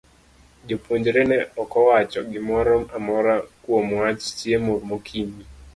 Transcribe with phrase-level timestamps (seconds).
[0.67, 5.43] Jopuonjre ne ok owacho gimoro amora kuom wach chiemo mokinyi.